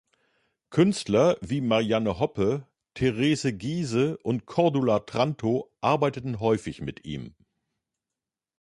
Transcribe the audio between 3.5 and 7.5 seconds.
Giehse und Cordula Trantow arbeiteten häufig mit ihm.